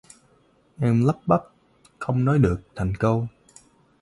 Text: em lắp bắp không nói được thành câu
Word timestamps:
em 0.79 1.05
lắp 1.05 1.19
bắp 1.25 1.41
không 1.99 2.25
nói 2.25 2.39
được 2.39 2.59
thành 2.75 2.93
câu 2.99 3.27